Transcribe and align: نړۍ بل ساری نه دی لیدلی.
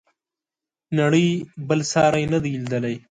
نړۍ 0.99 1.27
بل 1.67 1.79
ساری 1.93 2.23
نه 2.33 2.39
دی 2.43 2.51
لیدلی. 2.63 2.95